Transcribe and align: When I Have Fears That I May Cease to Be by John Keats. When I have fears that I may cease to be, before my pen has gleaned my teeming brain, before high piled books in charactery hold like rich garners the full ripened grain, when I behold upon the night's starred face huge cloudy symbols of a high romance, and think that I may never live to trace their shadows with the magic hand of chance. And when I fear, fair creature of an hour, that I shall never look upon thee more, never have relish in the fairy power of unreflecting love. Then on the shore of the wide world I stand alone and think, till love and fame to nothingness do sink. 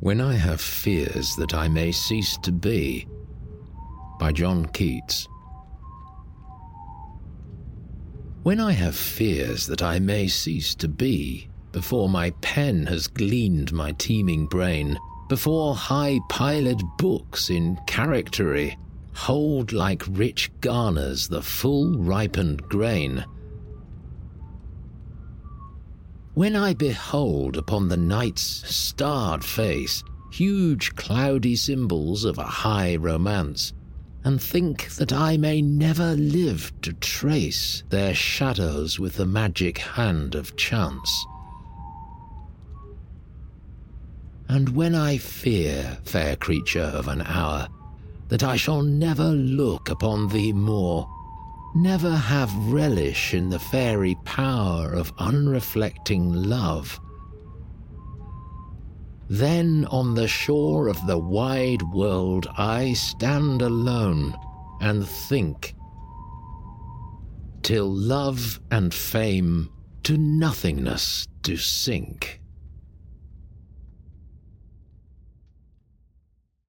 When 0.00 0.20
I 0.20 0.34
Have 0.34 0.60
Fears 0.60 1.34
That 1.36 1.54
I 1.54 1.68
May 1.68 1.92
Cease 1.92 2.36
to 2.38 2.52
Be 2.52 3.06
by 4.18 4.32
John 4.32 4.66
Keats. 4.66 5.28
When 8.42 8.60
I 8.60 8.72
have 8.72 8.94
fears 8.94 9.66
that 9.66 9.82
I 9.82 9.98
may 9.98 10.28
cease 10.28 10.74
to 10.76 10.88
be, 10.88 11.48
before 11.72 12.08
my 12.08 12.30
pen 12.42 12.86
has 12.86 13.06
gleaned 13.06 13.72
my 13.72 13.92
teeming 13.92 14.46
brain, 14.46 14.98
before 15.28 15.74
high 15.74 16.20
piled 16.28 16.82
books 16.98 17.48
in 17.48 17.78
charactery 17.86 18.76
hold 19.14 19.72
like 19.72 20.02
rich 20.10 20.50
garners 20.60 21.28
the 21.28 21.42
full 21.42 21.96
ripened 21.98 22.62
grain, 22.68 23.24
when 26.34 26.56
I 26.56 26.74
behold 26.74 27.56
upon 27.56 27.88
the 27.88 27.96
night's 27.96 28.42
starred 28.42 29.44
face 29.44 30.02
huge 30.34 30.96
cloudy 30.96 31.54
symbols 31.54 32.24
of 32.24 32.38
a 32.38 32.42
high 32.42 32.96
romance, 32.96 33.72
and 34.24 34.42
think 34.42 34.88
that 34.96 35.12
I 35.12 35.36
may 35.36 35.62
never 35.62 36.16
live 36.16 36.72
to 36.82 36.92
trace 36.94 37.84
their 37.88 38.14
shadows 38.14 38.98
with 38.98 39.14
the 39.14 39.26
magic 39.26 39.78
hand 39.78 40.34
of 40.34 40.56
chance. 40.56 41.24
And 44.48 44.70
when 44.70 44.96
I 44.96 45.18
fear, 45.18 45.98
fair 46.04 46.34
creature 46.34 46.80
of 46.80 47.06
an 47.06 47.22
hour, 47.22 47.68
that 48.28 48.42
I 48.42 48.56
shall 48.56 48.82
never 48.82 49.28
look 49.28 49.88
upon 49.88 50.28
thee 50.28 50.52
more, 50.52 51.08
never 51.74 52.14
have 52.14 52.54
relish 52.72 53.34
in 53.34 53.50
the 53.50 53.58
fairy 53.58 54.16
power 54.24 54.92
of 54.92 55.14
unreflecting 55.16 56.30
love. 56.46 57.00
Then 59.28 59.86
on 59.86 60.14
the 60.14 60.28
shore 60.28 60.88
of 60.88 61.06
the 61.06 61.18
wide 61.18 61.82
world 61.82 62.46
I 62.56 62.92
stand 62.92 63.62
alone 63.62 64.34
and 64.80 65.06
think, 65.08 65.74
till 67.62 67.88
love 67.88 68.60
and 68.70 68.92
fame 68.92 69.70
to 70.04 70.18
nothingness 70.18 71.26
do 71.40 71.56
sink. 71.56 72.40